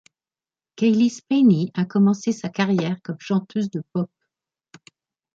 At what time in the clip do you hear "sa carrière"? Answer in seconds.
2.31-2.99